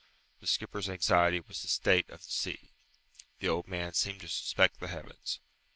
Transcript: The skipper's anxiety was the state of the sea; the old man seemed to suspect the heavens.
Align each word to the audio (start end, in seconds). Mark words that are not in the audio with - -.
The 0.39 0.47
skipper's 0.47 0.89
anxiety 0.89 1.41
was 1.41 1.61
the 1.61 1.67
state 1.67 2.09
of 2.09 2.23
the 2.25 2.31
sea; 2.31 2.71
the 3.37 3.49
old 3.49 3.67
man 3.67 3.93
seemed 3.93 4.21
to 4.21 4.27
suspect 4.27 4.79
the 4.79 4.87
heavens. 4.87 5.39